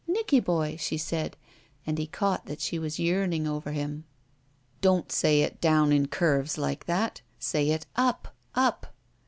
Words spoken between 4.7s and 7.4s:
346 ROULETTE "Dont say it in down curves like that.